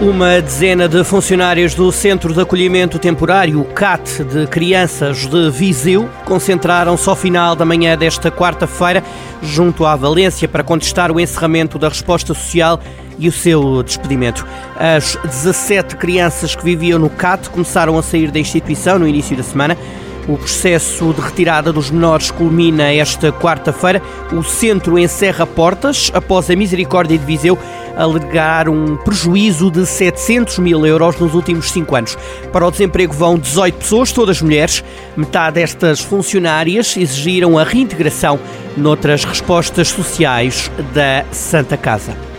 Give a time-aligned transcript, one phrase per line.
[0.00, 7.08] Uma dezena de funcionários do Centro de Acolhimento Temporário CAT de Crianças de Viseu concentraram-se
[7.08, 9.04] ao final da manhã desta quarta-feira
[9.40, 12.80] junto à Valência para contestar o encerramento da resposta social
[13.20, 14.44] e o seu despedimento.
[14.76, 19.44] As 17 crianças que viviam no CAT começaram a sair da instituição no início da
[19.44, 19.78] semana.
[20.26, 24.00] O processo de retirada dos menores culmina esta quarta-feira.
[24.32, 27.58] O centro encerra portas após a Misericórdia de Viseu
[27.96, 32.16] alegar um prejuízo de 700 mil euros nos últimos cinco anos.
[32.52, 34.82] Para o desemprego vão 18 pessoas, todas mulheres.
[35.16, 38.40] Metade destas funcionárias exigiram a reintegração
[38.76, 42.33] noutras respostas sociais da Santa Casa.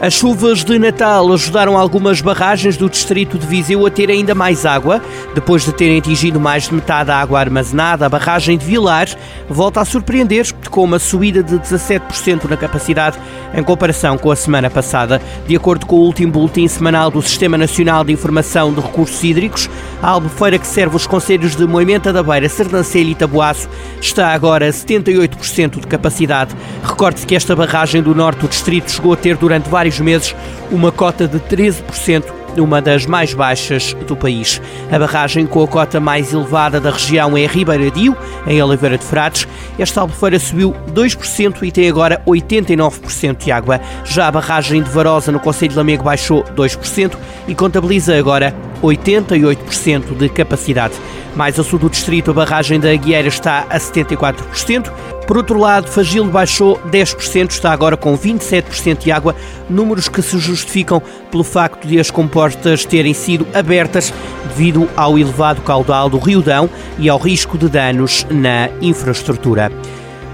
[0.00, 4.64] As chuvas de Natal ajudaram algumas barragens do distrito de Viseu a ter ainda mais
[4.64, 5.02] água.
[5.34, 9.08] Depois de terem atingido mais de metade da água armazenada, a barragem de Vilar
[9.48, 13.18] volta a surpreender com uma subida de 17% na capacidade
[13.52, 15.20] em comparação com a semana passada.
[15.48, 19.68] De acordo com o último boletim semanal do Sistema Nacional de Informação de Recursos Hídricos,
[20.00, 23.68] a albufeira que serve os conselhos de Moimenta da Beira, Sernancelho e Taboaço
[24.00, 26.54] está agora a 78% de capacidade.
[26.84, 30.36] Recorde-se que esta barragem do norte do distrito chegou a ter durante vários vários meses
[30.70, 32.24] uma cota de 13%,
[32.56, 34.60] uma das mais baixas do país.
[34.90, 39.46] A barragem com a cota mais elevada da região é Ribeiradio, em Oliveira de Frades.
[39.78, 43.80] Esta albufeira subiu 2% e tem agora 89% de água.
[44.04, 50.16] Já a barragem de Varosa, no Conselho de Lamego, baixou 2% e contabiliza agora 88%
[50.16, 50.94] de capacidade.
[51.34, 54.90] Mais a sul do distrito, a barragem da Aguieira está a 74%.
[55.26, 59.36] Por outro lado, Fagil baixou 10%, está agora com 27% de água,
[59.68, 64.14] números que se justificam pelo facto de as comportas terem sido abertas
[64.46, 69.72] devido ao elevado caudal do Rio Dão e ao risco de danos na infraestrutura.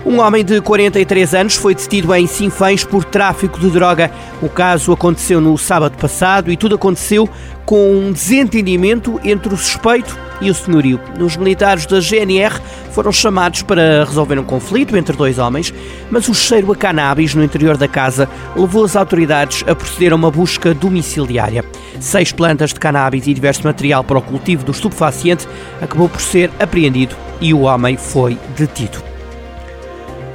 [0.04, 4.10] Um homem de 43 anos foi detido em Sinfãs por tráfico de droga.
[4.42, 7.26] O caso aconteceu no sábado passado e tudo aconteceu
[7.64, 11.00] com um desentendimento entre o suspeito e o senhorio.
[11.18, 12.60] Os militares da GNR
[12.94, 15.74] foram chamados para resolver um conflito entre dois homens,
[16.10, 20.16] mas o cheiro a cannabis no interior da casa levou as autoridades a proceder a
[20.16, 21.64] uma busca domiciliária.
[21.98, 25.48] Seis plantas de cannabis e diverso material para o cultivo do estupefaciente
[25.82, 29.02] acabou por ser apreendido e o homem foi detido.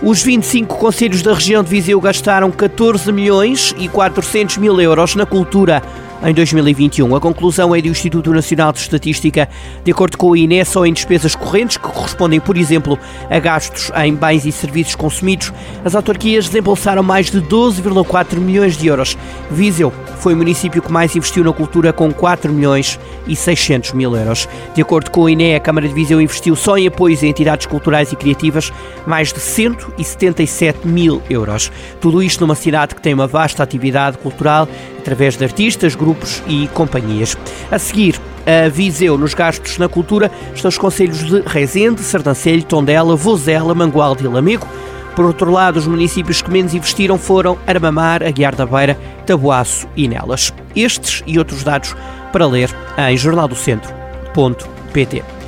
[0.02, 5.26] Os 25 conselhos da região de Viseu gastaram 14 milhões e 400 mil euros na
[5.26, 5.82] cultura
[6.24, 7.16] em 2021.
[7.16, 9.48] A conclusão é do Instituto Nacional de Estatística.
[9.84, 12.98] De acordo com o INE, só em despesas correntes, que correspondem, por exemplo,
[13.30, 15.54] a gastos em bens e serviços consumidos,
[15.84, 19.18] as autarquias desembolsaram mais de 12,4 milhões de euros.
[19.50, 24.16] Viseu foi o município que mais investiu na cultura, com 4 milhões e 600 mil
[24.16, 24.50] euros.
[24.76, 27.66] De acordo com o INE, a Câmara de Viseu investiu só em apoios a entidades
[27.66, 28.72] culturais e criativas
[29.08, 31.72] mais de 177 mil euros.
[32.02, 34.68] Tudo isto numa cidade que tem uma vasta atividade cultural
[35.00, 37.36] através de artistas, grupos e companhias.
[37.72, 43.16] A seguir, a Viseu, nos gastos na cultura, estão os conselhos de Rezende, Sardancelho, Tondela,
[43.16, 44.68] Vozela, Mangualde e Lamego.
[45.16, 50.08] Por outro lado, os municípios que menos investiram foram Armamar, Aguiar da Beira, Tabuaço e
[50.08, 50.54] Nelas.
[50.76, 51.96] Estes e outros dados
[52.32, 55.39] para ler em jornaldocentro.pt.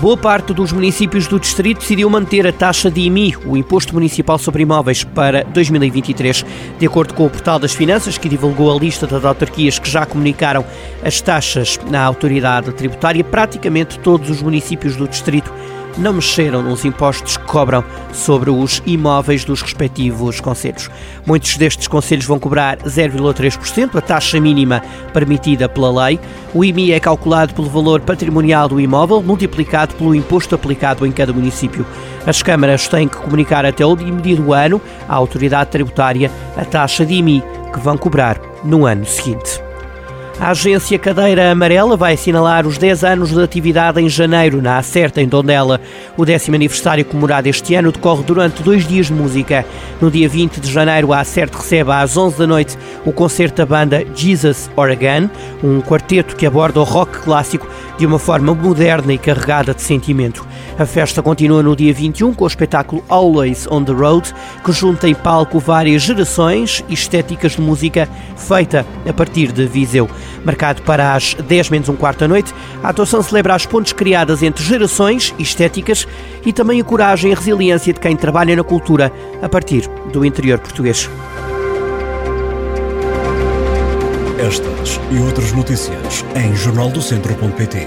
[0.00, 4.36] Boa parte dos municípios do distrito decidiu manter a taxa de IMI, o Imposto Municipal
[4.38, 6.44] sobre Imóveis, para 2023.
[6.78, 10.04] De acordo com o Portal das Finanças, que divulgou a lista das autarquias que já
[10.04, 10.64] comunicaram
[11.04, 15.52] as taxas na autoridade tributária, praticamente todos os municípios do distrito
[15.98, 20.90] não mexeram nos impostos que cobram sobre os imóveis dos respectivos conselhos.
[21.26, 24.82] Muitos destes conselhos vão cobrar 0,3%, a taxa mínima
[25.12, 26.18] permitida pela lei.
[26.54, 31.32] O IMI é calculado pelo valor patrimonial do imóvel, multiplicado pelo imposto aplicado em cada
[31.32, 31.86] município.
[32.26, 37.04] As câmaras têm que comunicar até o dia do ano à autoridade tributária a taxa
[37.04, 37.42] de IMI
[37.72, 39.61] que vão cobrar no ano seguinte.
[40.42, 45.22] A agência Cadeira Amarela vai assinalar os 10 anos de atividade em janeiro, na Acerta,
[45.22, 45.80] em Tondela.
[46.16, 49.64] O décimo aniversário comemorado este ano decorre durante dois dias de música.
[50.00, 53.66] No dia 20 de janeiro, a Acerta recebe às 11 da noite o concerto da
[53.66, 55.30] banda Jesus Oregon,
[55.62, 60.44] um quarteto que aborda o rock clássico de uma forma moderna e carregada de sentimento.
[60.76, 64.34] A festa continua no dia 21 com o espetáculo Always on the Road,
[64.64, 70.10] que junta em palco várias gerações e estéticas de música feita a partir de Viseu.
[70.44, 72.52] Marcado para as 10 menos um quarto da noite,
[72.82, 76.06] a atuação celebra as pontes criadas entre gerações e estéticas
[76.44, 80.24] e também a coragem e a resiliência de quem trabalha na cultura a partir do
[80.24, 81.08] interior português.
[84.38, 87.86] Estas e outras notícias em jornaldocentro.pt.